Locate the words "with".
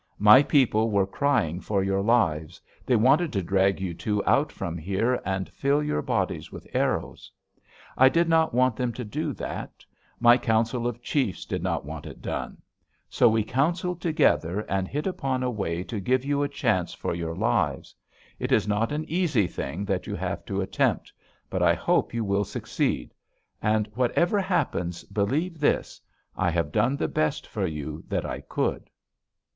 6.51-6.67